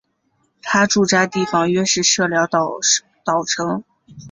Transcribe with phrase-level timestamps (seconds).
[0.63, 2.59] 他驻扎地方约是社寮岛
[3.47, 3.83] 城。